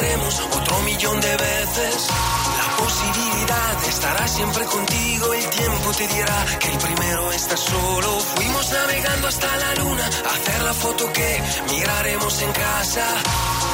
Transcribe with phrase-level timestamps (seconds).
[0.00, 2.08] otro millón de veces.
[2.58, 8.20] La posibilidad estará siempre contigo, el tiempo te dirá que el primero está solo.
[8.34, 13.04] Fuimos navegando hasta la luna, a hacer la foto que miraremos en casa.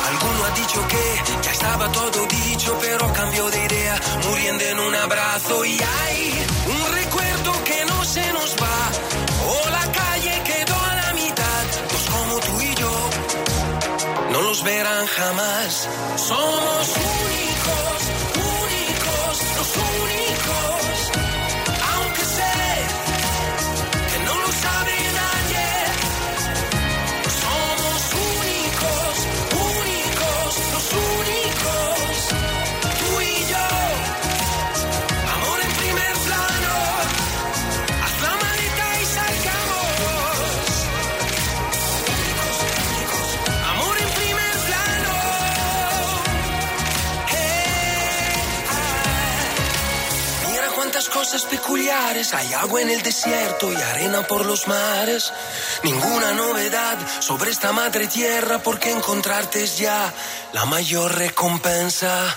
[0.09, 4.95] Alguno ha dicho que ya estaba todo dicho, pero cambió de idea, muriendo en un
[4.95, 9.20] abrazo y hay un recuerdo que no se nos va.
[14.51, 15.89] No los verán jamás.
[16.17, 17.50] Somos únicos,
[52.33, 55.33] Hay agua en el desierto y arena por los mares.
[55.85, 60.13] Ninguna novedad sobre esta madre tierra porque encontrarte es ya
[60.53, 62.37] la mayor recompensa.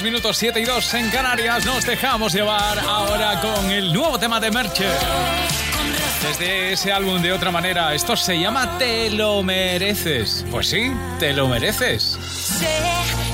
[0.00, 1.66] 2 minutos, 7 y 2 en Canarias.
[1.66, 4.86] Nos dejamos llevar ahora con el nuevo tema de Merche.
[6.22, 10.46] Desde ese álbum de otra manera, esto se llama Te lo mereces.
[10.50, 12.18] Pues sí, te lo mereces.
[12.32, 12.80] Sé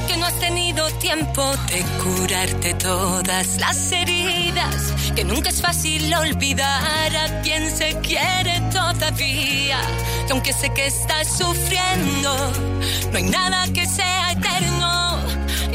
[0.08, 7.16] que no has tenido tiempo de curarte todas las heridas, que nunca es fácil olvidar
[7.16, 9.78] a quien se quiere todavía.
[10.26, 12.52] Que aunque sé que estás sufriendo,
[13.12, 14.75] no hay nada que sea eterno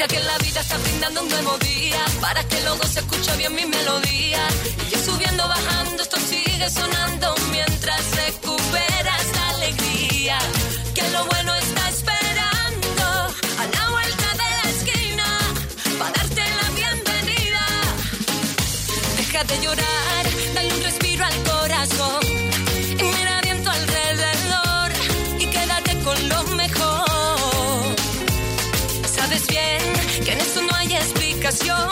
[0.00, 3.54] Mira que la vida está brindando un nuevo día para que luego se escuche bien
[3.54, 4.48] mi melodía.
[4.86, 8.59] Y yo subiendo, bajando, esto sigue sonando mientras recuperas
[31.50, 31.89] explicación,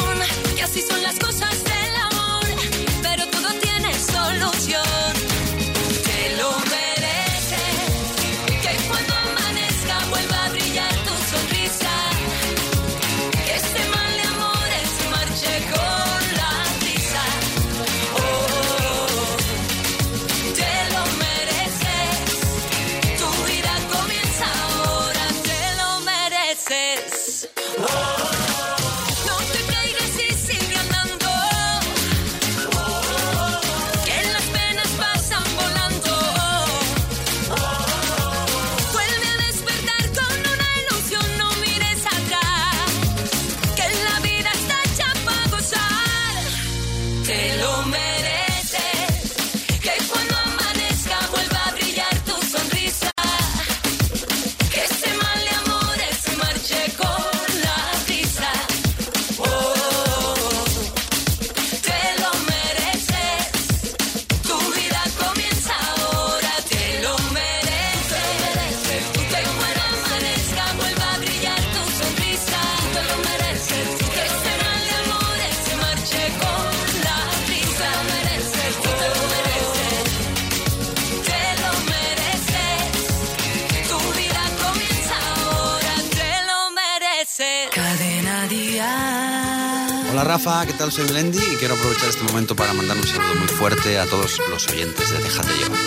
[90.58, 90.90] Hola ¿qué tal?
[90.90, 94.40] Soy Blendy y quiero aprovechar este momento para mandar un saludo muy fuerte a todos
[94.50, 95.78] los oyentes de Déjate llevar.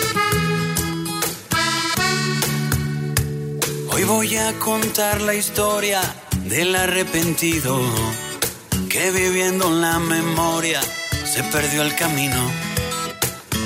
[3.90, 6.00] Hoy voy a contar la historia
[6.46, 7.78] del arrepentido
[8.88, 12.40] que viviendo en la memoria se perdió el camino.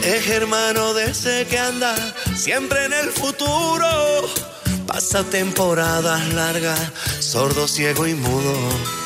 [0.03, 1.94] Es hermano de ese que anda
[2.35, 4.26] siempre en el futuro.
[4.88, 6.81] Pasa temporadas largas,
[7.20, 9.06] sordo, ciego y mudo.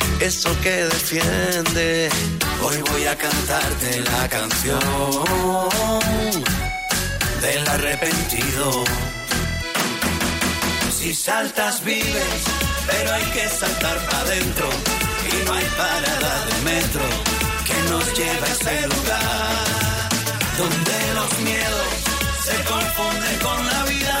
[0.21, 2.09] eso que defiende.
[2.63, 4.79] Hoy voy a cantarte la canción
[7.41, 8.83] del arrepentido.
[10.95, 12.43] Si saltas vives,
[12.87, 14.69] pero hay que saltar para adentro
[15.31, 17.05] y no hay parada de metro
[17.65, 20.09] que nos lleve a ese lugar
[20.57, 22.11] donde los miedos
[22.45, 24.20] se confunden con la vida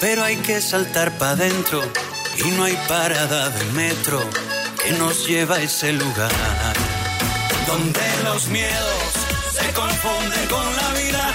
[0.00, 1.82] pero hay que saltar para adentro.
[2.38, 4.18] Y no hay parada de metro
[4.82, 6.32] que nos lleva a ese lugar.
[7.66, 9.12] Donde los miedos
[9.52, 11.34] se confunden con la vida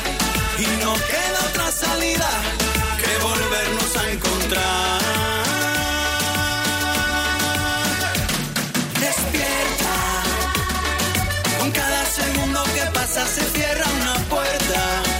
[0.58, 2.30] y no queda otra salida
[2.98, 5.02] que volvernos a encontrar.
[9.00, 9.96] Despierta,
[11.60, 15.15] con cada segundo que pasa se cierra una puerta.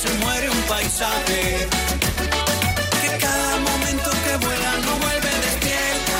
[0.00, 1.68] Se muere un paisaje.
[3.00, 6.18] Que cada momento que vuela no vuelve despierta.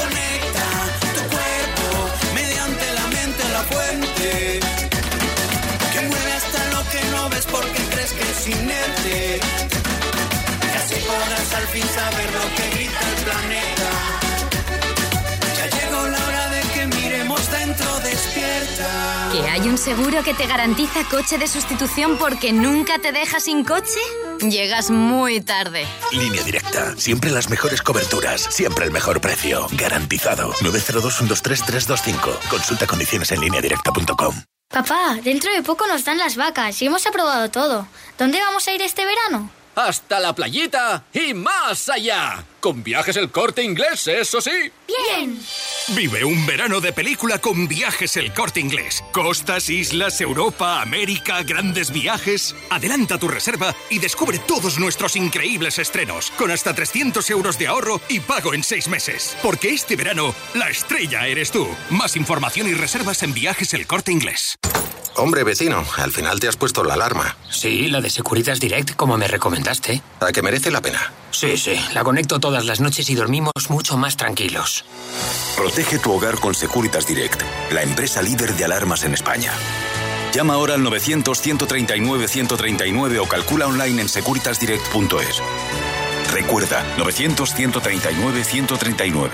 [0.00, 0.68] Conecta
[1.14, 1.86] tu cuerpo
[2.34, 4.60] mediante la mente la fuente.
[5.92, 9.40] Que mueve hasta lo que no ves porque crees que es inerte.
[10.72, 12.81] Y así podrás al fin saber lo que
[19.32, 23.64] ¿Que hay un seguro que te garantiza coche de sustitución porque nunca te deja sin
[23.64, 23.98] coche?
[24.40, 25.86] Llegas muy tarde.
[26.12, 26.94] Línea directa.
[26.98, 28.42] Siempre las mejores coberturas.
[28.42, 29.66] Siempre el mejor precio.
[29.72, 30.52] Garantizado.
[30.54, 32.48] 902-123-325.
[32.50, 34.34] Consulta condiciones en lineadirecta.com.
[34.68, 37.86] Papá, dentro de poco nos dan las vacas y hemos aprobado todo.
[38.18, 39.50] ¿Dónde vamos a ir este verano?
[39.74, 42.44] Hasta la playita y más allá.
[42.62, 44.52] Con viajes el corte inglés, eso sí.
[44.86, 45.36] Bien.
[45.96, 49.02] Vive un verano de película con viajes el corte inglés.
[49.10, 52.54] Costas, islas, Europa, América, grandes viajes.
[52.70, 56.30] Adelanta tu reserva y descubre todos nuestros increíbles estrenos.
[56.38, 59.36] Con hasta 300 euros de ahorro y pago en seis meses.
[59.42, 61.66] Porque este verano, la estrella eres tú.
[61.90, 64.54] Más información y reservas en viajes el corte inglés.
[65.16, 67.36] Hombre, vecino, al final te has puesto la alarma.
[67.50, 70.00] Sí, la de Securitas Direct, como me recomendaste.
[70.20, 71.12] ¿A que merece la pena?
[71.32, 74.84] Sí, sí, la conecto todas las noches y dormimos mucho más tranquilos.
[75.56, 79.52] Protege tu hogar con Securitas Direct, la empresa líder de alarmas en España.
[80.32, 85.42] Llama ahora al 900-139-139 o calcula online en securitasdirect.es.
[86.32, 89.30] Recuerda, 900-139-139.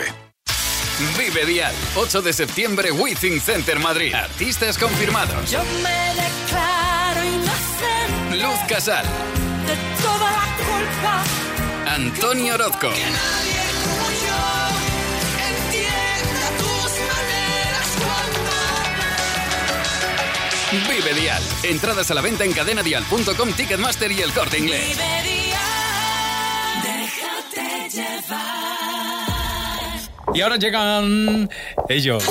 [1.17, 4.12] Vive Dial, 8 de septiembre, Withing Center Madrid.
[4.14, 5.49] Artistas confirmados.
[5.50, 9.07] Yo me declaro inocente Luz Casal,
[9.67, 11.23] de toda la culpa.
[11.88, 14.40] Antonio Orozco, Que nadie como yo
[15.49, 17.88] entienda tus maneras
[20.71, 21.42] cuando Vive Dial.
[21.62, 24.99] Entradas a la venta en cadenadial.com, Ticketmaster y el corte inglés.
[26.83, 28.38] Déjate llevar.
[30.35, 31.49] Y ahora llegan
[31.88, 32.25] ellos.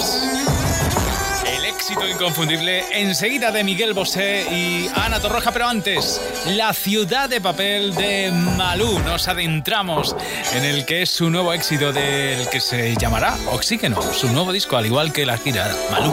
[1.77, 7.93] Éxito inconfundible enseguida de Miguel Bosé y Ana Torroja, pero antes, La ciudad de papel
[7.93, 8.98] de Malú.
[9.01, 10.15] Nos adentramos
[10.53, 14.75] en el que es su nuevo éxito del que se llamará Oxígeno, su nuevo disco,
[14.75, 16.12] al igual que la gira Malú.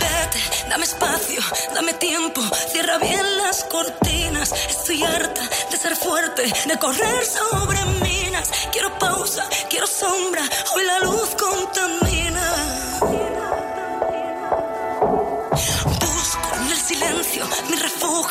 [0.00, 1.40] Vete, dame espacio,
[1.72, 4.52] dame tiempo, cierra bien las cortinas.
[4.68, 8.50] Estoy harta de ser fuerte, de correr sobre minas.
[8.72, 10.42] Quiero pausa, quiero sombra,
[10.74, 12.11] hoy la luz contamina.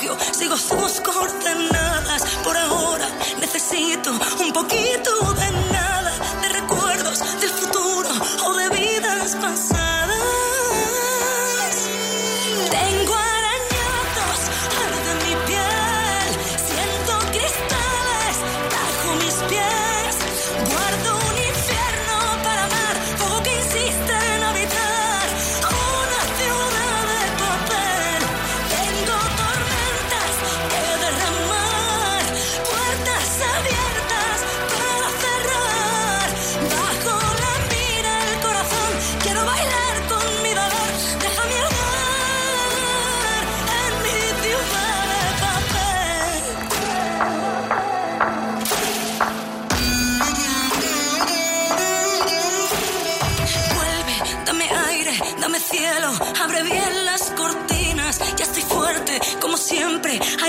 [0.02, 1.81] Refugio, sigo sus coordenadas.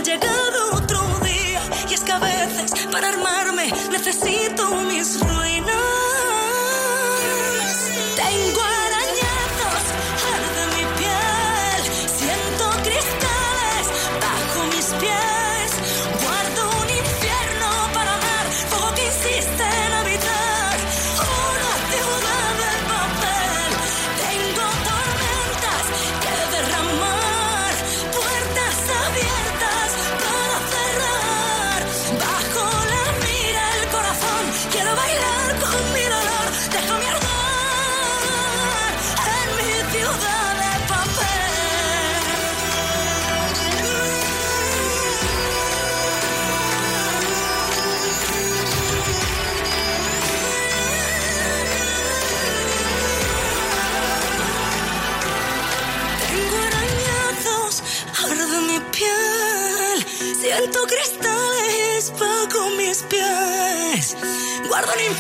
[0.04, 0.28] Siempre.
[0.28, 0.41] Ha llegado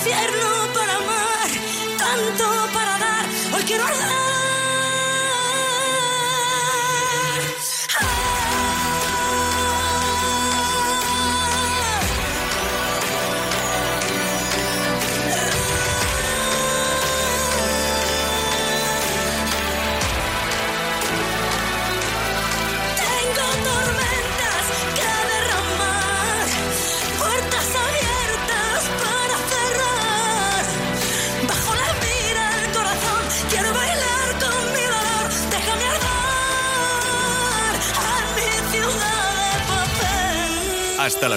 [0.04, 0.41] infierno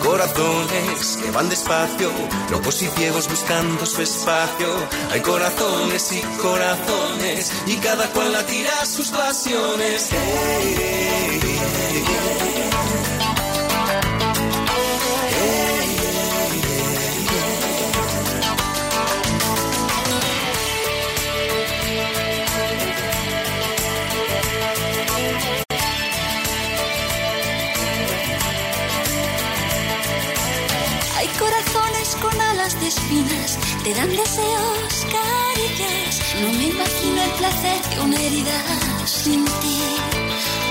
[0.00, 2.10] Corazones que van despacio,
[2.50, 4.68] locos y ciegos buscando su espacio.
[5.10, 10.10] Hay corazones y corazones, y cada cual la tira sus pasiones.
[32.62, 32.92] De
[33.82, 36.20] te dan deseos, caricias.
[36.40, 38.62] No me imagino el placer de una herida
[39.04, 39.82] sin ti.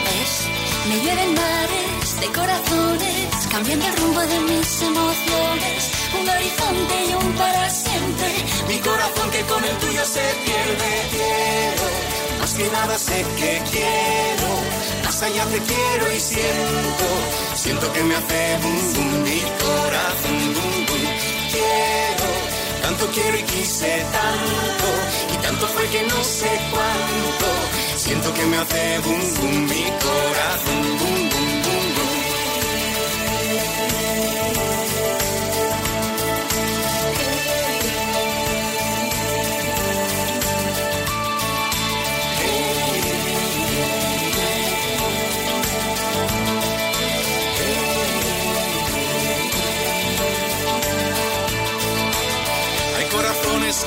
[0.05, 0.47] ¿Ves?
[0.87, 5.91] Me llueven mares de corazones, cambiando el rumbo de mis emociones.
[6.17, 8.29] Un horizonte y un para siempre.
[8.69, 10.91] Mi corazón que con el tuyo se pierde.
[11.11, 11.87] Quiero,
[12.39, 14.49] más que nada sé que quiero.
[15.03, 17.07] Más allá te quiero y siento.
[17.53, 20.60] Siento que me hace boom mi corazón.
[21.51, 22.27] Quiero,
[22.81, 24.87] tanto quiero y quise tanto,
[25.33, 27.47] y tanto fue que no sé cuánto,
[27.97, 32.21] siento que me hace bum bum mi corazón, bum bum bum bum.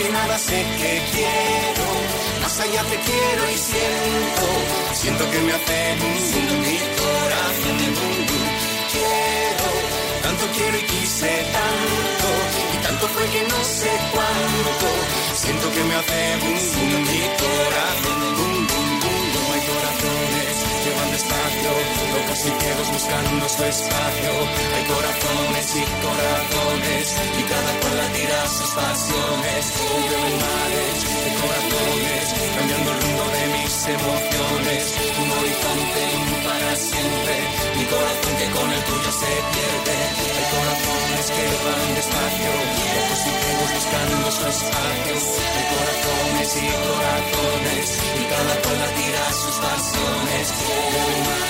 [0.00, 1.86] Que nada sé que quiero,
[2.40, 4.46] más allá te quiero y siento,
[4.94, 6.16] siento que me hace bum
[6.64, 8.18] mi corazón bum.
[8.92, 9.68] Quiero,
[10.22, 12.28] tanto quiero y quise tanto,
[12.74, 14.88] y tanto fue que no sé cuánto,
[15.34, 18.39] siento que me hace bum bum mi corazón
[21.64, 24.32] locos y ciegos buscando su espacio.
[24.74, 27.04] Hay corazones y corazones,
[27.38, 29.62] y cada cual tira sus pasiones.
[29.80, 32.24] Llueven mares de corazones,
[32.56, 34.82] cambiando el rumbo de mis emociones.
[35.20, 36.04] Un horizonte
[36.46, 37.34] para siempre,
[37.76, 39.96] mi corazón que con el tuyo se pierde.
[40.36, 42.50] Hay corazones que van despacio,
[42.94, 45.14] locos y ciegos buscando su espacio.
[45.56, 51.49] Hay corazones y corazones, y cada cual tira sus pasiones.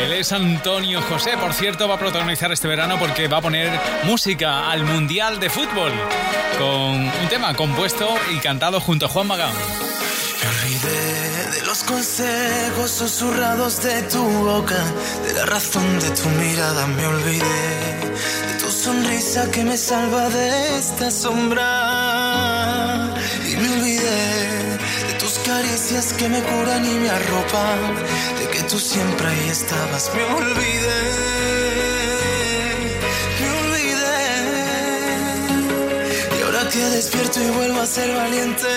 [0.00, 3.70] Él es Antonio José, por cierto, va a protagonizar este verano porque va a poner
[4.04, 5.92] música al Mundial de Fútbol
[6.58, 9.52] con un tema compuesto y cantado junto a Juan Magán.
[9.52, 14.82] Me olvidé de los consejos susurrados de tu boca,
[15.26, 18.00] de la razón de tu mirada me olvidé,
[18.48, 22.29] de tu sonrisa que me salva de esta sombra.
[25.80, 27.78] Caricias que me curan y me arropan,
[28.38, 30.10] de que tú siempre ahí estabas.
[30.14, 31.04] Me olvidé,
[33.40, 34.20] me olvidé.
[36.38, 38.68] Y ahora que despierto y vuelvo a ser valiente,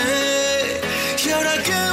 [1.25, 1.92] y ahora que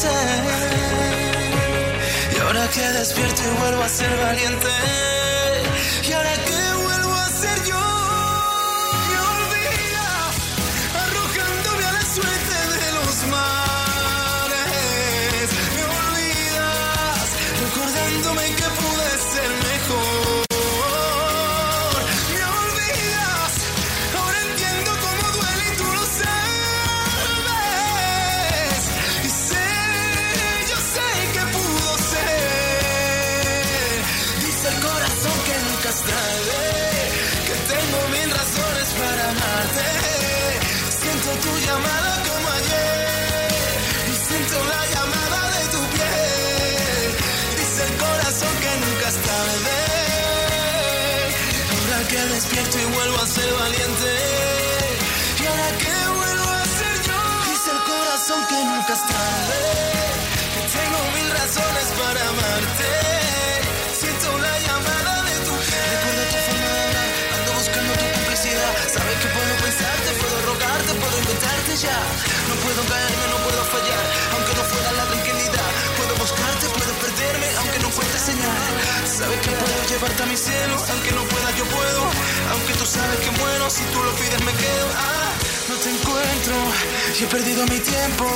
[0.00, 0.06] Y
[2.40, 4.68] ahora que despierto y vuelvo a ser valiente,
[79.98, 82.02] llevarte mi cielo, aunque no pueda, yo puedo.
[82.52, 84.88] Aunque tú sabes que muero, si tú lo pides me quedo.
[84.96, 85.32] Ah,
[85.68, 86.54] no te encuentro
[87.18, 88.26] y he perdido mi tiempo.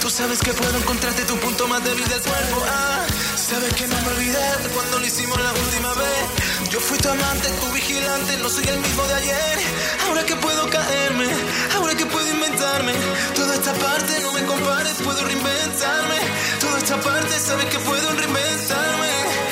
[0.00, 2.62] Tú sabes que puedo encontrarte tu punto más débil del cuerpo.
[2.68, 6.70] Ah, sabes que no me olvidé cuando lo hicimos la última vez.
[6.70, 9.58] Yo fui tu amante, tu vigilante, no soy el mismo de ayer.
[10.06, 11.28] Ahora que puedo caerme,
[11.76, 12.92] ahora que puedo inventarme.
[13.34, 16.18] Toda esta parte no me compares, puedo reinventarme.
[16.60, 19.47] Toda esta parte sabes que puedo reinventarme.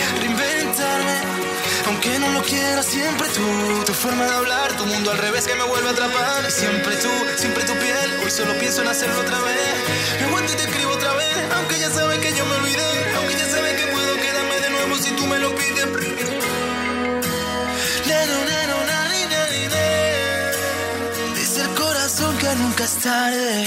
[2.07, 3.85] Aunque no lo quiera, siempre tú.
[3.85, 6.45] Tu forma de hablar, tu mundo al revés que me vuelve a atrapar.
[6.47, 8.21] Y siempre tú, siempre tu piel.
[8.23, 9.75] Hoy solo pienso en hacerlo otra vez.
[10.21, 11.37] Me aguanto y te escribo otra vez.
[11.57, 13.15] Aunque ya sabes que yo me olvidé.
[13.17, 15.87] Aunque ya sabes que puedo quedarme de nuevo si tú me lo pides.
[21.35, 23.67] Dice el corazón que nunca es tarde.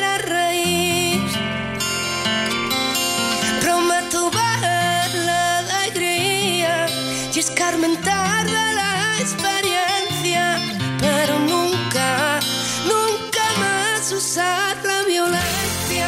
[7.33, 10.59] y escarmentar de la experiencia,
[10.99, 12.39] pero nunca,
[12.85, 16.07] nunca más usar la violencia.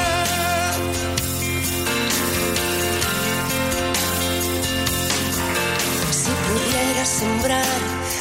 [6.12, 7.79] Si pudiera sembrar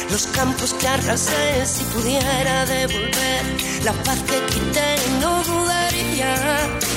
[0.09, 3.43] los campos que arrasé, si pudiera devolver
[3.83, 6.35] la paz que quité, no dudaría,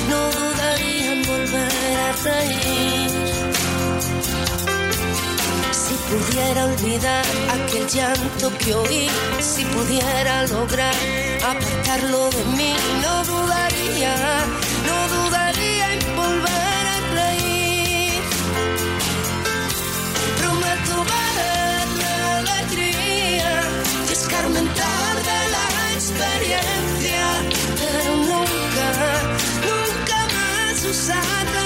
[0.08, 3.55] no dudaría en volver a reír.
[5.86, 7.24] Si pudiera olvidar
[7.56, 9.08] aquel llanto que oí,
[9.40, 10.94] si pudiera lograr
[11.48, 14.14] apartarlo de mí, no dudaría,
[14.88, 18.20] no dudaría en volver a reír.
[20.40, 23.50] Prometo ver la alegría
[24.08, 27.26] y escarmentar de la experiencia,
[27.80, 28.88] pero nunca,
[29.70, 31.65] nunca más usar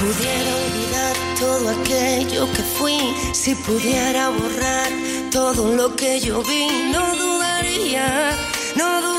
[0.00, 2.98] pudiera olvidar todo aquello que fui,
[3.34, 4.90] si pudiera borrar
[5.30, 8.34] todo lo que yo vi, no dudaría,
[8.76, 9.09] no dudaría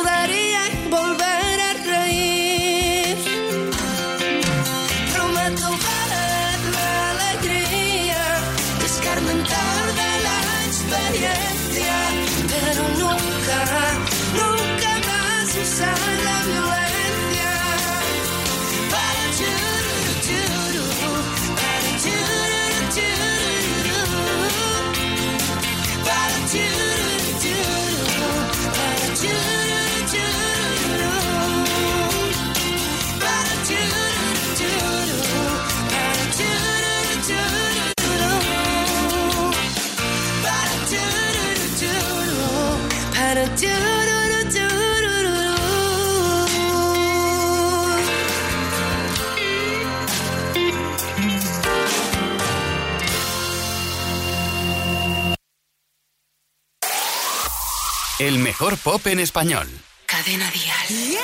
[58.62, 59.68] mejor pop en español.
[60.06, 61.18] Cadena Dial.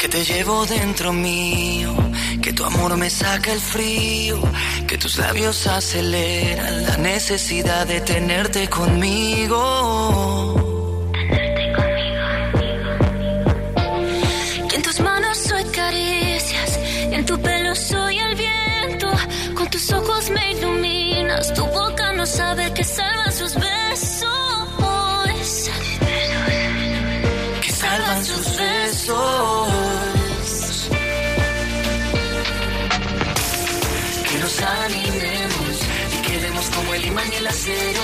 [0.00, 1.94] Que te te llevo dentro mío,
[2.42, 4.42] que tu amor me saca el frío,
[4.88, 10.67] que tus labios aceleran la necesidad de tenerte conmigo.
[19.78, 24.28] Tus ojos me iluminas, tu boca no sabe que salvan sus besos.
[27.62, 29.68] que salvan sus besos.
[34.28, 35.76] Que nos animemos
[36.14, 38.02] y quedemos como el imán y el acero,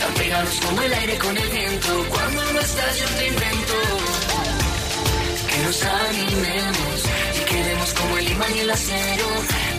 [0.00, 2.06] tan pegados como el aire con el viento.
[2.10, 3.74] Cuando no estás, yo te invento.
[5.50, 6.96] Que nos animemos
[7.38, 9.26] y quedemos como el imán y el acero,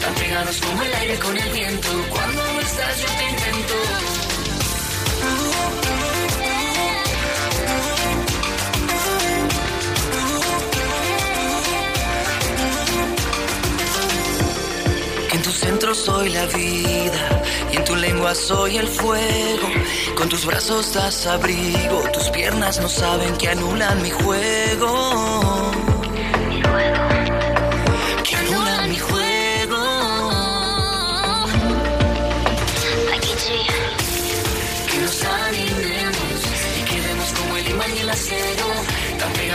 [0.03, 1.89] tan pegados como el aire con el viento.
[2.09, 3.75] Cuando no estás, yo te invento.
[15.29, 19.67] Que en tu centro soy la vida y en tu lengua soy el fuego.
[20.17, 25.52] Con tus brazos das abrigo, tus piernas no saben que anulan mi juego.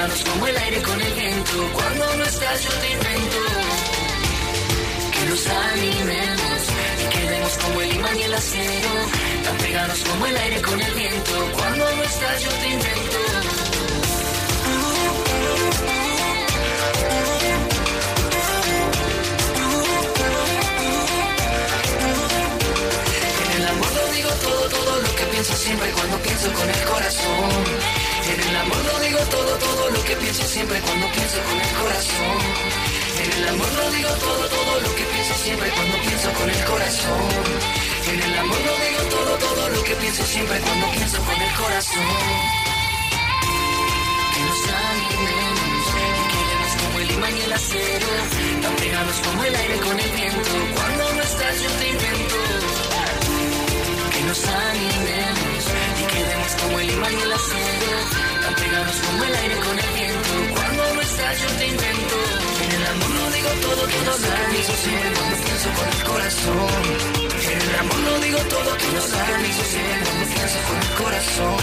[0.08, 1.70] Pegados como el aire con el viento.
[1.74, 3.36] Cuando no estás, yo te invento
[5.12, 6.60] que nos animemos
[7.02, 8.90] y quedemos como el imán y el acero,
[9.44, 11.32] tan pegados como el aire con el viento.
[11.56, 13.57] Cuando no estás, yo te invento.
[24.68, 27.50] Todo, lo que pienso siempre cuando pienso con el corazón.
[28.32, 31.72] En el amor lo digo todo, todo lo que pienso siempre cuando pienso con el
[31.80, 32.38] corazón.
[33.22, 36.64] En el amor lo digo todo, todo lo que pienso siempre cuando pienso con el
[36.64, 37.28] corazón.
[38.12, 41.54] En el amor lo digo todo, todo lo que pienso siempre cuando pienso con el
[41.54, 42.12] corazón.
[44.34, 48.06] Que nos animemos y quedemos como el imán y el acero,
[48.62, 50.50] tan pegados como el aire con el viento.
[50.74, 52.57] Cuando no estás yo te invento.
[54.28, 55.64] Nos animemos
[55.96, 57.96] y quedemos como el imán y el acero,
[58.42, 60.30] tan pegados como el aire con el viento.
[60.52, 61.64] Cuando no estás yo te.
[61.64, 66.68] En el amor lo digo todo, todo lo pienso siempre cuando pienso con el corazón.
[67.40, 69.08] En el amor lo digo todo, todo lo
[69.40, 71.56] pienso siempre cuando pienso con el corazón.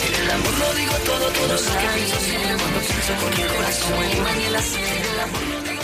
[0.00, 4.02] En el amor lo digo todo, todo lo pienso siempre cuando pienso con el corazón.
[4.02, 5.81] El imán y el acero, el amor lo digo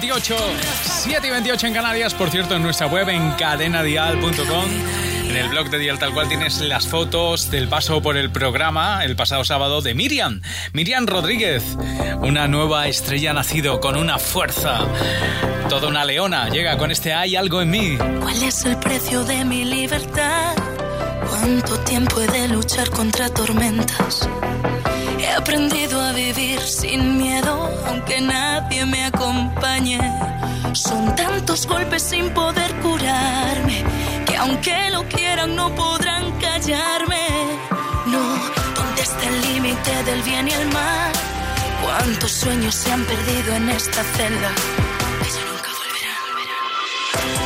[0.00, 0.36] 28,
[1.02, 2.14] 7 y 28 en Canarias.
[2.14, 4.70] Por cierto, en nuestra web en cadenadial.com,
[5.28, 9.04] en el blog de Dial Tal Cual tienes las fotos del paso por el programa
[9.04, 10.40] el pasado sábado de Miriam.
[10.72, 11.64] Miriam Rodríguez,
[12.20, 14.86] una nueva estrella nacido con una fuerza.
[15.68, 17.98] Toda una leona llega con este Hay algo en mí.
[18.20, 20.54] ¿Cuál es el precio de mi libertad?
[21.28, 24.28] ¿Cuánto tiempo he de luchar contra tormentas?
[25.28, 30.00] He aprendido a vivir sin miedo, aunque nadie me acompañe.
[30.72, 33.84] Son tantos golpes sin poder curarme,
[34.26, 37.26] que aunque lo quieran no podrán callarme.
[38.06, 38.22] No,
[38.74, 41.12] ¿dónde está el límite del bien y el mal?
[41.82, 44.50] ¿Cuántos sueños se han perdido en esta celda?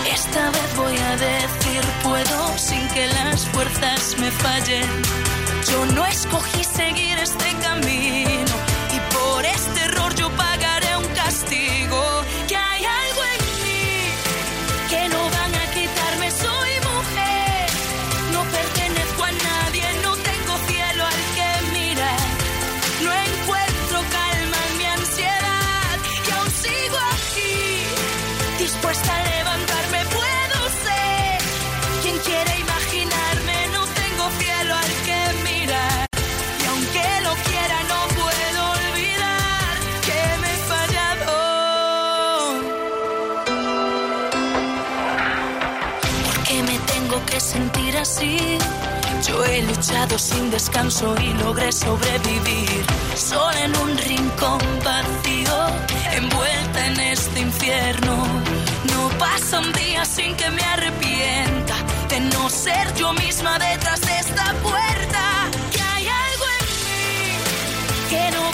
[0.06, 5.41] Esta vez voy a decir puedo sin que las fuerzas me fallen.
[5.70, 8.51] Yo no escogí seguir este camino
[48.04, 52.84] Yo he luchado sin descanso y logré sobrevivir.
[53.14, 55.66] solo en un rincón vacío,
[56.10, 58.26] envuelta en este infierno.
[58.90, 61.76] No pasa un día sin que me arrepienta
[62.08, 65.48] de no ser yo misma detrás de esta puerta.
[65.70, 68.51] Que hay algo en mí que no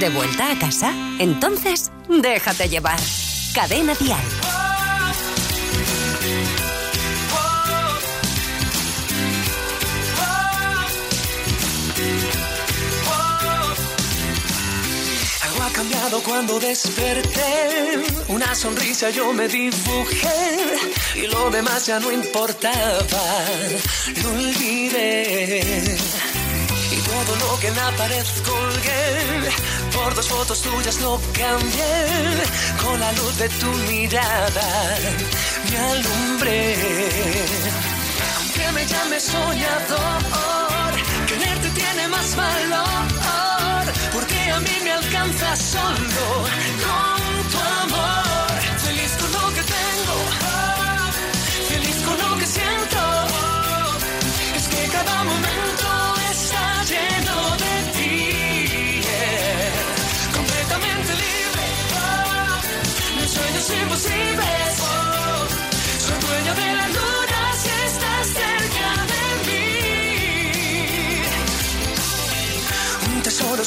[0.00, 0.92] ¿De vuelta a casa?
[1.18, 3.00] Entonces, déjate llevar.
[3.52, 4.20] Cadena Dial.
[15.42, 18.04] Algo ha cambiado cuando desperté.
[18.28, 20.78] Una sonrisa yo me dibujé
[21.16, 23.44] y lo demás ya no importaba.
[24.22, 25.98] Lo olvidé.
[26.92, 28.24] Y todo lo que en la pared
[30.08, 31.94] por dos fotos tuyas lo cambié.
[32.82, 34.68] Con la luz de tu mirada
[35.70, 36.76] me alumbré.
[38.36, 40.92] Aunque me llame soñador,
[41.26, 43.84] quererte tiene más valor.
[44.14, 47.17] Porque a mí me alcanza solo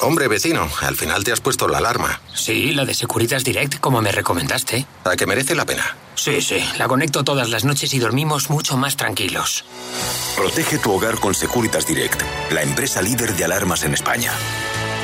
[0.00, 2.20] Hombre, vecino, al final te has puesto la alarma.
[2.32, 4.86] Sí, la de Securitas Direct, como me recomendaste.
[5.04, 5.96] ¿A que merece la pena?
[6.14, 9.64] Sí, sí, la conecto todas las noches y dormimos mucho más tranquilos.
[10.36, 12.22] Protege tu hogar con Securitas Direct,
[12.52, 14.30] la empresa líder de alarmas en España.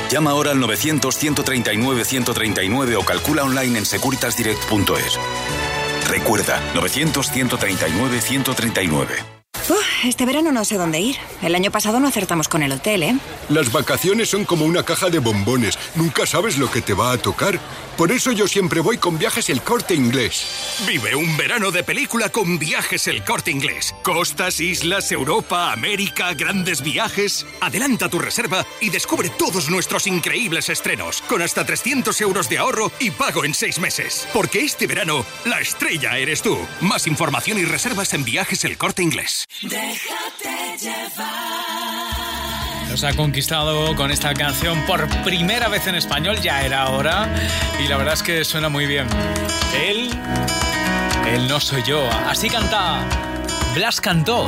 [0.09, 5.19] Llama ahora al 900-139-139 o calcula online en securitasdirect.es.
[6.09, 9.34] Recuerda, 900-139-139.
[10.03, 11.15] Este verano no sé dónde ir.
[11.41, 13.15] El año pasado no acertamos con el hotel, ¿eh?
[13.49, 15.79] Las vacaciones son como una caja de bombones.
[15.95, 17.59] Nunca sabes lo que te va a tocar.
[17.97, 20.83] Por eso yo siempre voy con viajes el corte inglés.
[20.85, 23.95] Vive un verano de película con viajes el corte inglés.
[24.03, 27.45] Costas, islas, Europa, América, grandes viajes.
[27.61, 32.91] Adelanta tu reserva y descubre todos nuestros increíbles estrenos, con hasta 300 euros de ahorro
[32.99, 34.27] y pago en seis meses.
[34.33, 36.59] Porque este verano, la estrella eres tú.
[36.81, 39.44] Más información y reservas en viajes el corte inglés.
[39.61, 41.35] Déjate llevar.
[42.89, 47.27] Nos ha conquistado con esta canción por primera vez en español, ya era hora,
[47.83, 49.07] y la verdad es que suena muy bien.
[49.75, 50.09] Él,
[51.27, 53.03] él no soy yo, así canta.
[53.73, 54.47] Blas cantó.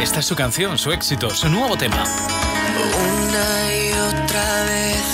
[0.00, 2.02] Esta es su canción, su éxito, su nuevo tema.
[2.02, 5.04] Una y otra vez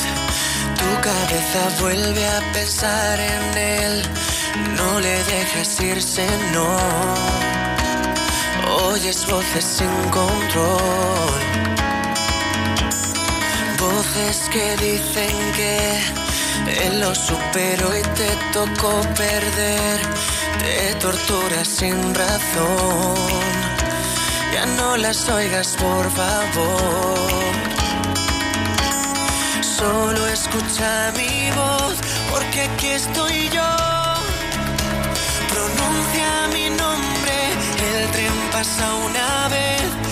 [0.79, 4.03] tú cabeza vuelve a pensar en él.
[4.77, 7.52] No le dejes irse, no.
[8.73, 11.41] Oyes voces sin control.
[13.79, 15.73] Voces que dicen que
[17.01, 20.01] lo superó y te tocó perder.
[20.63, 23.15] Te torturas sin razón.
[24.55, 27.53] Ya no las oigas, por favor.
[29.79, 31.95] Solo escucha mi voz,
[32.31, 33.71] porque aquí estoy yo.
[35.53, 37.12] Pronuncia mi nombre,
[38.63, 40.12] pasa una vez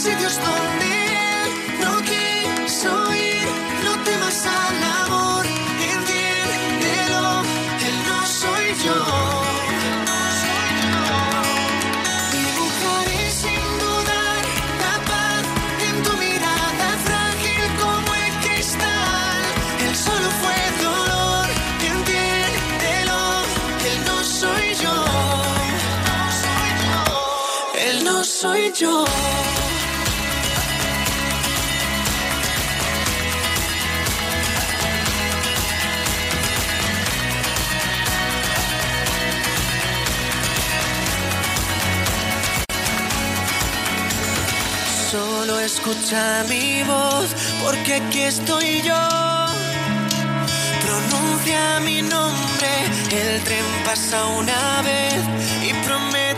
[0.00, 0.79] sitios donde
[47.90, 48.94] porque aquí estoy yo.
[50.86, 52.68] Pronuncia mi nombre,
[53.10, 55.20] el tren pasa una vez
[55.62, 56.29] y prometo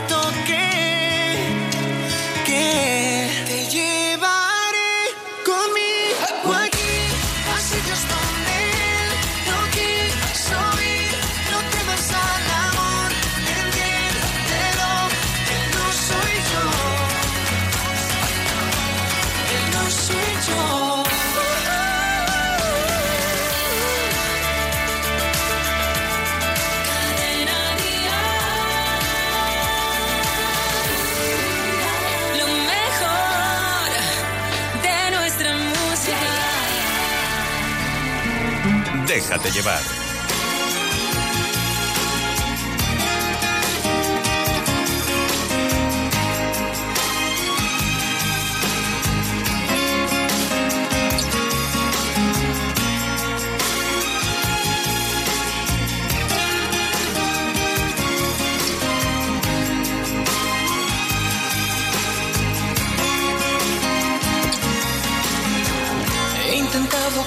[39.42, 40.01] Déjate llevar.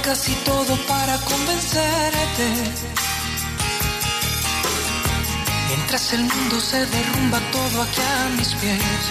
[0.06, 2.48] Casi todo para convencerte.
[5.68, 9.02] Mientras el mundo se derrumba todo aquí a mis pies.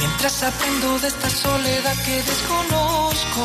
[0.00, 3.42] Mientras aprendo de esta soledad que desconozco.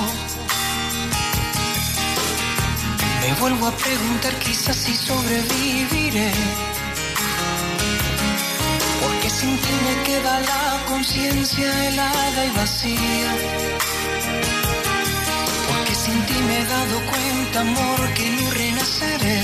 [3.21, 6.31] Me vuelvo a preguntar quizás si sobreviviré.
[9.47, 13.31] Sin ti me queda la conciencia helada y vacía.
[15.69, 19.41] Porque sin ti me he dado cuenta, amor, que no renaceré.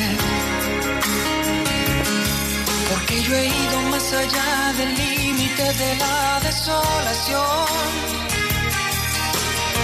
[2.90, 7.68] Porque yo he ido más allá del límite de la desolación.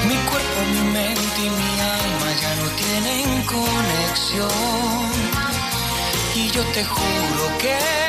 [0.10, 5.12] Mi cuerpo, mi mente y mi alma ya no tienen conexión.
[6.36, 8.09] Y yo te juro que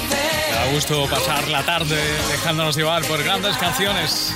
[0.71, 1.97] gusto pasar la tarde
[2.29, 4.33] dejándonos llevar por grandes canciones.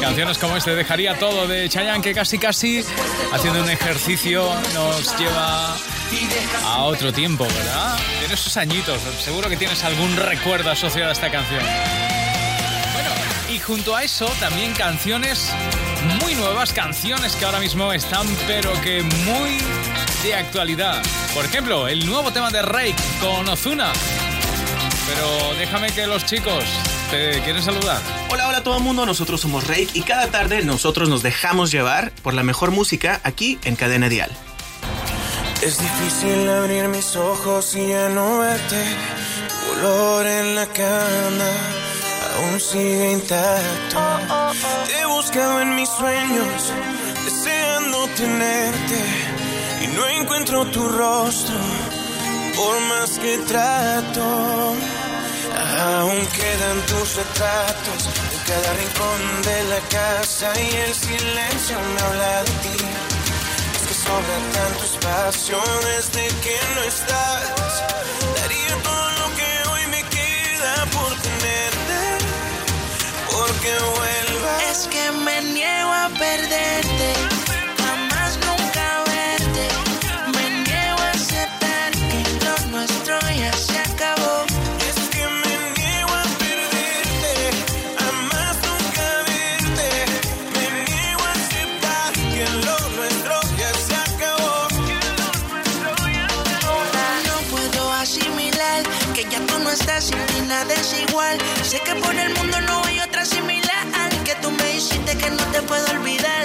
[0.00, 2.82] Canciones como este, Dejaría todo de Chayanne, que casi casi
[3.32, 5.76] haciendo un ejercicio nos lleva
[6.64, 7.98] a otro tiempo, ¿verdad?
[8.24, 11.62] En esos añitos, seguro que tienes algún recuerdo asociado a esta canción.
[13.52, 15.52] Y junto a eso también canciones
[16.22, 19.58] muy nuevas, canciones que ahora mismo están pero que muy
[20.22, 21.02] de actualidad.
[21.34, 23.92] Por ejemplo, el nuevo tema de Rake con Ozuna.
[25.08, 26.64] Pero déjame que los chicos
[27.10, 28.00] te quieren saludar.
[28.30, 31.70] Hola, hola a todo el mundo, nosotros somos Rake y cada tarde nosotros nos dejamos
[31.70, 34.30] llevar por la mejor música aquí en Cadena Dial.
[35.62, 38.84] Es difícil abrir mis ojos y ya no verte.
[39.48, 41.50] Tu olor en la cama
[42.36, 43.98] aún sigue intacto.
[44.86, 46.72] Te he buscado en mis sueños,
[47.24, 49.04] deseando tenerte.
[49.82, 51.56] Y no encuentro tu rostro,
[52.54, 54.76] por más que trato.
[55.58, 58.00] Aún quedan tus retratos
[58.32, 62.84] en cada rincón de la casa y el silencio me habla de ti.
[63.74, 65.58] Es que sobra tanto espacio
[65.90, 67.82] desde que no estás.
[68.40, 72.00] Daría todo lo que hoy me queda por tenerte,
[73.32, 74.62] porque vuelvas.
[74.70, 77.08] Es que me niego a perderte,
[102.00, 103.86] por el mundo no hay otra similar.
[104.24, 106.37] Que tú me hiciste que no te puedo olvidar.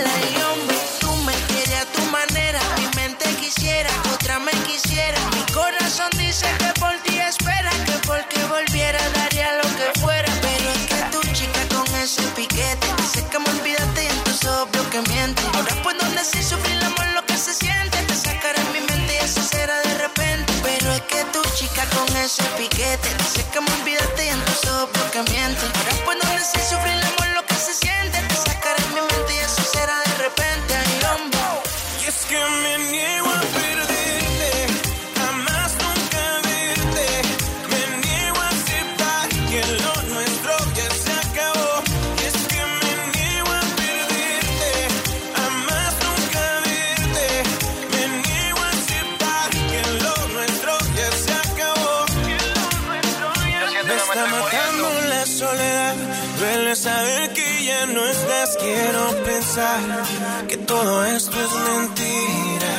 [59.53, 62.71] Que todo esto es mentira.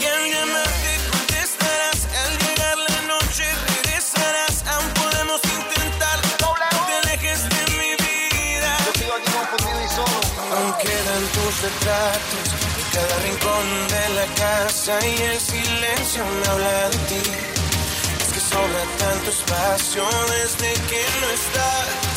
[0.00, 2.00] Y al llamarte contestarás.
[2.22, 4.62] Al llegar la noche regresarás.
[4.64, 6.20] Aún podemos intentar.
[6.40, 6.54] No
[6.86, 8.76] te alejes de mi vida.
[8.86, 10.18] Yo sigo aquí confundido y solo.
[10.54, 12.46] Aún quedan tus retratos.
[12.78, 15.04] En cada rincón de la casa.
[15.04, 17.22] Y el silencio me habla de ti.
[18.22, 22.13] Es que sobra tanto espacio desde que no estás.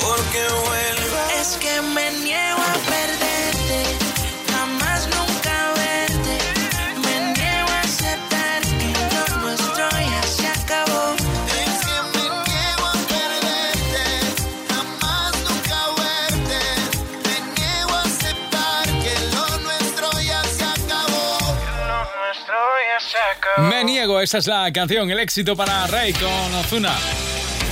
[0.00, 0.58] Porque.
[1.40, 3.80] Es que me niego a perderte,
[4.52, 6.38] jamás nunca verte.
[7.04, 11.14] Me niego a aceptar que lo nuestro ya se acabó.
[11.62, 14.06] Es que me niego a perderte,
[14.68, 16.60] jamás nunca verte.
[17.24, 21.38] Me niego a aceptar que lo nuestro ya se acabó.
[21.86, 22.58] Lo nuestro
[22.90, 23.68] ya se acabó.
[23.68, 26.94] Me niego, esa es la canción, el éxito para Rey con Ozuna.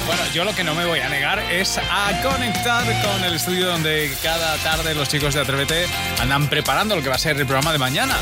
[0.06, 3.66] Bueno, yo lo que no me voy a negar es a conectar con el estudio
[3.66, 5.86] donde cada tarde los chicos de Atrévete
[6.20, 8.14] andan preparando lo que va a ser el programa de mañana.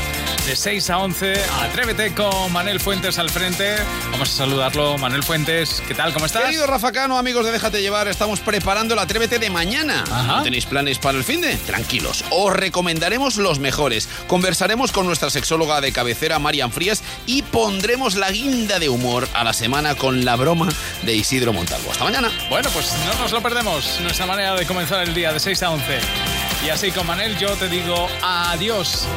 [0.45, 1.33] De 6 a 11,
[1.63, 3.75] Atrévete con Manel Fuentes al frente.
[4.11, 4.95] Vamos a saludarlo.
[4.99, 6.13] Manel Fuentes, ¿qué tal?
[6.13, 6.43] ¿Cómo estás?
[6.43, 10.03] Querido Rafa Cano, amigos de Déjate Llevar, estamos preparando el Atrévete de mañana.
[10.03, 10.37] Ajá.
[10.37, 11.55] ¿No tenéis planes para el fin de?
[11.55, 14.07] Tranquilos, os recomendaremos los mejores.
[14.27, 19.43] Conversaremos con nuestra sexóloga de cabecera, Marian Frías, y pondremos la guinda de humor a
[19.43, 20.69] la semana con la broma
[21.01, 21.91] de Isidro Montalvo.
[21.91, 22.31] Hasta mañana.
[22.49, 23.99] Bueno, pues no nos lo perdemos.
[24.01, 26.44] Nuestra manera de comenzar el día de 6 a 11.
[26.63, 29.07] Y así con Manel yo te digo adiós.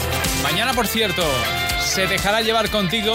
[0.43, 1.23] Mañana, por cierto,
[1.81, 3.15] se dejará llevar contigo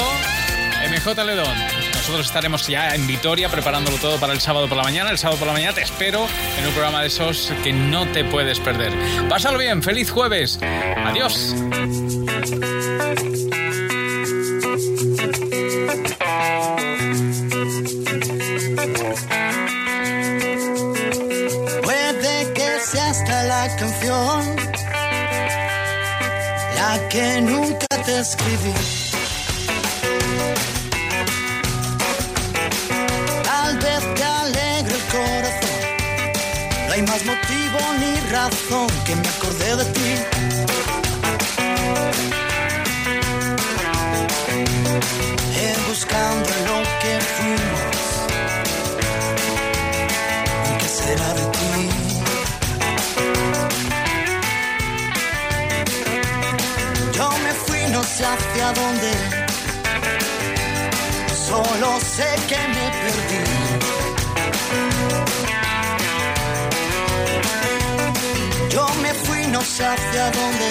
[0.89, 1.57] MJ Ledón.
[1.93, 5.09] Nosotros estaremos ya en Vitoria preparándolo todo para el sábado por la mañana.
[5.09, 6.27] El sábado por la mañana te espero
[6.59, 8.91] en un programa de esos que no te puedes perder.
[9.29, 10.59] Pásalo bien, feliz jueves.
[10.61, 11.55] Adiós.
[22.99, 24.55] Hasta la canción
[26.75, 28.73] la que nunca te escribí.
[33.43, 35.79] Tal vez te alegre el corazón.
[36.87, 40.11] No hay más motivo ni razón que me acordé de ti.
[45.55, 47.81] Eh, buscando lo que fuimos.
[50.79, 51.52] ¿Qué será de ti?
[58.17, 59.11] Sé hacia dónde.
[61.47, 63.43] Solo sé que me perdí.
[68.69, 70.69] Yo me fui, no sé hacia dónde.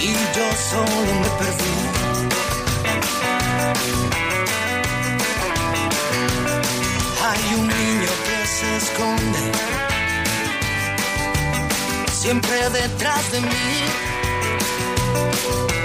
[0.00, 1.76] Y yo solo me perdí.
[7.26, 9.42] Hay un niño que se esconde
[12.10, 14.13] siempre detrás de mí.
[15.34, 15.83] Todo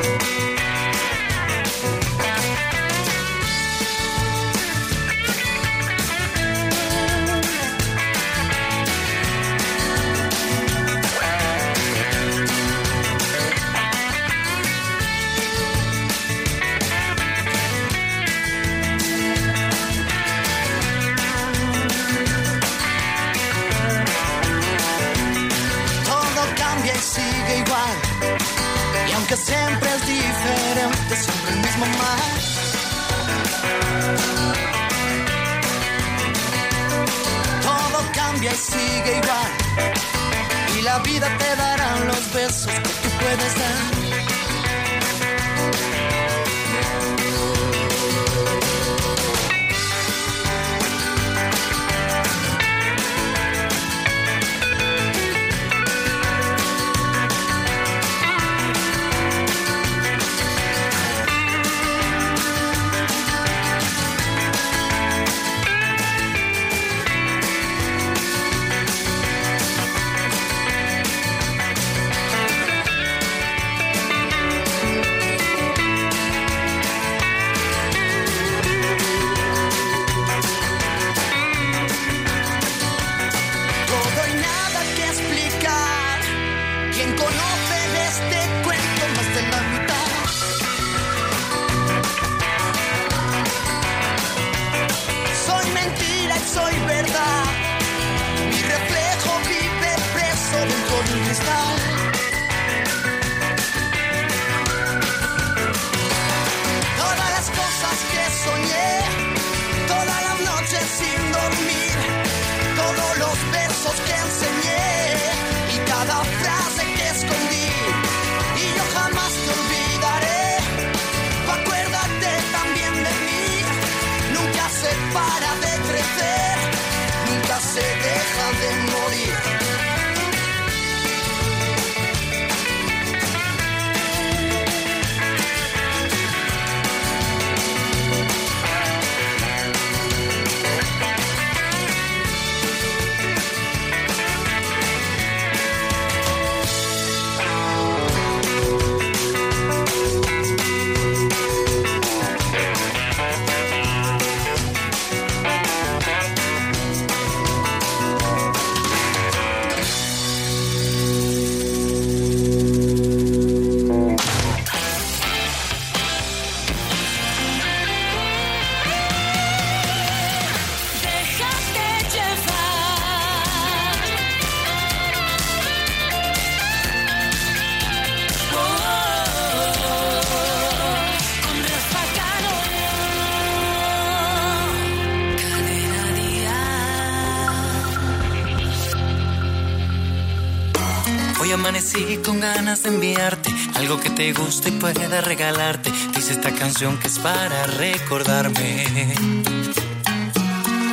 [194.20, 195.89] te guste y pueda regalarte.
[196.13, 198.84] Dice esta canción que es para recordarme.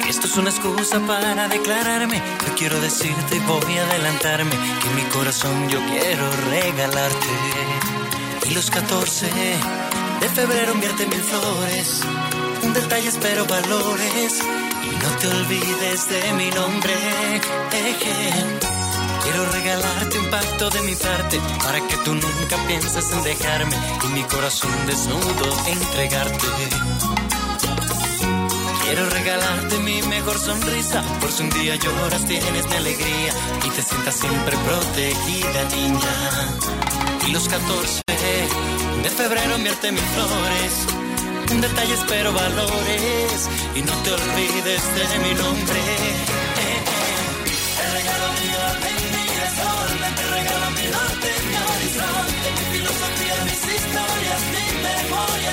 [0.09, 2.23] Esto es una excusa para declararme.
[2.47, 7.27] Yo quiero decirte y voy a adelantarme que mi corazón yo quiero regalarte.
[8.49, 9.27] Y los 14
[10.21, 12.03] de febrero enviarte mil flores.
[12.63, 14.41] Un detalle espero valores.
[14.85, 16.95] Y no te olvides de mi nombre.
[17.73, 18.76] Eje.
[19.27, 24.07] Quiero regalarte un pacto de mi parte para que tú nunca pienses en dejarme y
[24.15, 26.47] mi corazón desnudo entregarte.
[28.85, 33.33] Quiero regalarte mi mejor sonrisa, por si un día lloras tienes mi alegría
[33.65, 37.27] y te sientas siempre protegida, niña.
[37.27, 38.03] Y los 14
[39.03, 40.87] de febrero enviarte mis flores,
[41.51, 46.46] un detalle espero valores y no te olvides de mi nombre.
[51.27, 55.53] Mi filosofía, mis historias, mi memoria.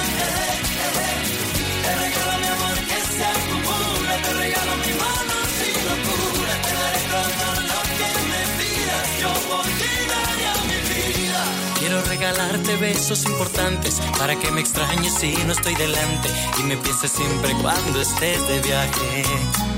[1.84, 7.02] Te regalo mi amor que se acumula, te regalo mi mano sin locura, te daré
[7.14, 9.32] todo lo que me pidas, yo
[9.80, 11.44] ti daría mi vida.
[11.80, 17.12] Quiero regalarte besos importantes para que me extrañes si no estoy delante y me pienses
[17.12, 19.73] siempre cuando estés de viaje.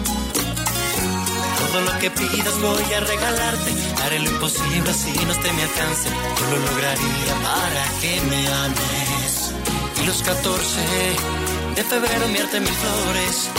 [1.76, 3.72] Todo lo que pidas voy a regalarte.
[4.02, 6.08] Haré lo imposible así no esté mi alcance.
[6.40, 9.54] Yo lo lograría para que me ames.
[10.02, 10.80] Y los 14
[11.76, 13.50] de febrero enviarte mil flores.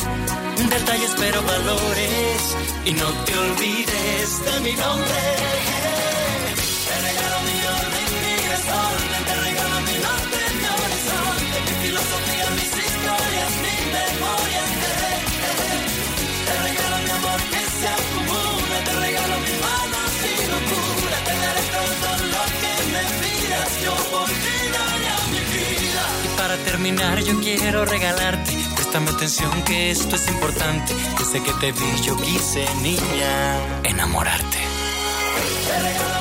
[0.70, 2.56] Detalles pero valores.
[2.86, 6.15] Y no te olvides de mi nombre.
[26.24, 28.52] Y para terminar yo quiero regalarte.
[28.74, 30.94] Préstame atención que esto es importante.
[31.18, 34.58] Desde que te vi yo quise, niña, enamorarte.
[35.66, 36.15] Te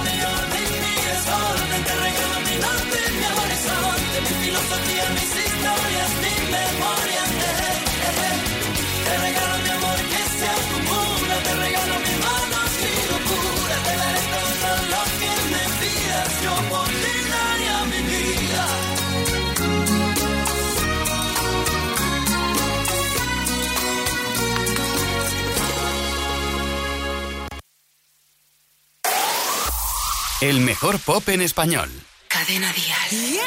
[30.45, 31.89] El mejor pop en español.
[32.27, 33.41] Cadena Dial.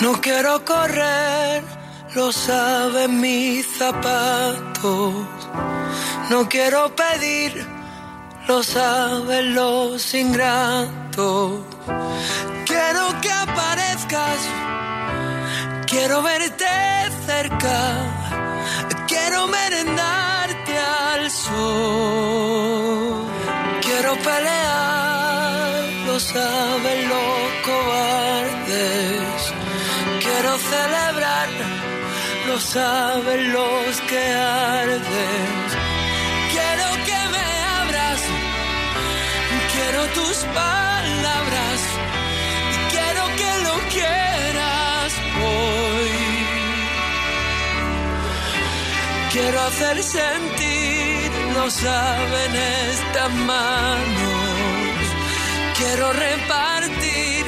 [0.00, 1.62] No quiero correr,
[2.14, 5.12] lo saben mis zapatos.
[6.30, 7.66] No quiero pedir,
[8.48, 11.60] lo saben los ingratos.
[12.64, 14.38] Quiero que aparezcas,
[15.86, 16.64] quiero verte
[17.26, 18.32] cerca.
[19.06, 19.46] Quiero
[23.80, 29.54] Quiero pelear, lo saben los cobardes.
[30.20, 31.48] Quiero celebrar,
[32.48, 35.50] lo saben los que arden.
[36.52, 37.46] Quiero que me
[37.80, 38.20] abras,
[39.72, 40.81] quiero tus palabras.
[49.32, 54.98] Quiero hacer sentir, lo saben estas manos.
[55.78, 57.46] Quiero repartir,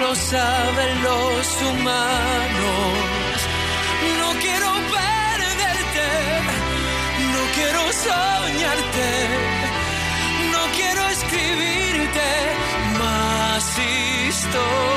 [0.00, 2.92] lo saben los humanos.
[4.20, 6.08] No quiero perderte,
[7.32, 9.10] no quiero soñarte,
[10.52, 12.28] no quiero escribirte
[12.98, 14.91] más historias.